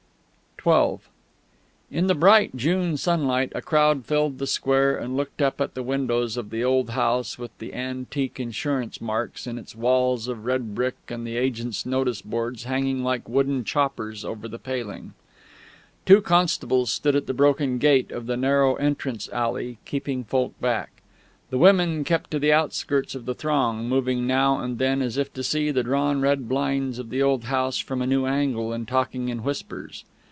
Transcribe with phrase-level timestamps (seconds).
[0.63, 0.99] XII
[1.89, 5.81] In the bright June sunlight a crowd filled the square, and looked up at the
[5.81, 10.75] windows of the old house with the antique insurance marks in its walls of red
[10.75, 15.15] brick and the agents' notice boards hanging like wooden choppers over the paling.
[16.05, 21.01] Two constables stood at the broken gate of the narrow entrance alley, keeping folk back.
[21.49, 25.33] The women kept to the outskirts of the throng, moving now and then as if
[25.33, 28.87] to see the drawn red blinds of the old house from a new angle, and
[28.87, 30.05] talking in whispers.